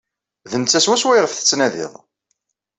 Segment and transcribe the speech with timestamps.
[0.49, 1.93] D netta swaswa ayɣef tettnadiḍ.